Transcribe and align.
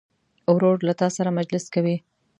ورور 0.55 0.77
له 0.87 0.93
تا 0.99 1.07
سره 1.15 1.29
مجلس 1.39 1.65
کوي. 1.75 1.95